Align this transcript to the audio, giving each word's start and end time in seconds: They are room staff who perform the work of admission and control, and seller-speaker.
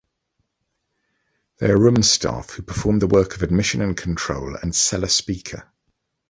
They 1.59 1.69
are 1.69 1.77
room 1.77 2.01
staff 2.01 2.49
who 2.49 2.63
perform 2.63 2.97
the 2.97 3.05
work 3.07 3.35
of 3.35 3.43
admission 3.43 3.83
and 3.83 3.95
control, 3.95 4.55
and 4.55 4.75
seller-speaker. 4.75 5.71